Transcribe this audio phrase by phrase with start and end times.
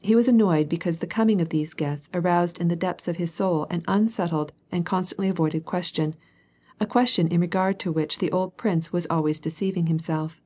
[0.00, 3.32] He was annoyed because the coming of these guests aroused in the de])ths of his
[3.32, 6.16] soul an unsettled and constantly avoided question,
[6.80, 10.42] a question in regard to which the old prince was always deceiving himself.